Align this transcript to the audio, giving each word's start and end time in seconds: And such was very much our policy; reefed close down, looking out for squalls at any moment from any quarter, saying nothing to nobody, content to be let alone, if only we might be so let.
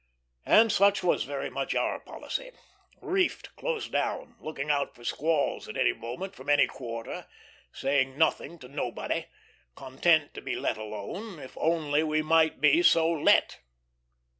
And 0.47 0.71
such 0.71 1.03
was 1.03 1.25
very 1.25 1.51
much 1.51 1.75
our 1.75 1.99
policy; 1.99 2.49
reefed 3.03 3.55
close 3.55 3.87
down, 3.87 4.35
looking 4.39 4.71
out 4.71 4.95
for 4.95 5.03
squalls 5.03 5.67
at 5.69 5.77
any 5.77 5.93
moment 5.93 6.33
from 6.35 6.49
any 6.49 6.65
quarter, 6.65 7.27
saying 7.71 8.17
nothing 8.17 8.57
to 8.57 8.67
nobody, 8.67 9.25
content 9.75 10.33
to 10.33 10.41
be 10.41 10.55
let 10.55 10.77
alone, 10.77 11.37
if 11.37 11.55
only 11.55 12.01
we 12.01 12.23
might 12.23 12.59
be 12.59 12.81
so 12.81 13.11
let. 13.11 13.59